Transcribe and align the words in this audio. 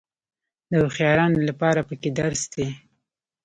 د 0.69 0.71
هوښیارانو 0.83 1.37
لپاره 1.49 1.81
پکې 1.87 2.09
درس 2.19 2.41
دی. 2.53 2.67